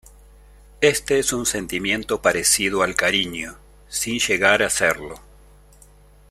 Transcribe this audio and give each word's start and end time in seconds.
Este 0.81 1.19
es 1.19 1.31
un 1.31 1.45
sentimiento 1.45 2.23
parecido 2.23 2.81
al 2.81 2.95
cariño, 2.95 3.59
sin 3.87 4.17
llegar 4.17 4.63
a 4.63 4.69
serlo. 4.71 5.21